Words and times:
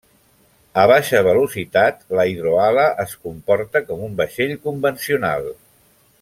A 0.83 0.85
baixa 0.91 1.19
velocitat, 1.27 2.01
la 2.19 2.25
hidroala 2.31 2.87
es 3.05 3.13
comporta 3.27 3.83
com 3.91 4.03
un 4.09 4.17
vaixell 4.23 4.57
convencional. 4.65 5.49